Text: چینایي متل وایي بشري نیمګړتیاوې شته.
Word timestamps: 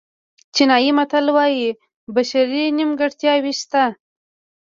چینایي 0.53 0.91
متل 0.97 1.25
وایي 1.35 1.69
بشري 2.15 2.63
نیمګړتیاوې 2.77 3.53
شته. 3.61 3.83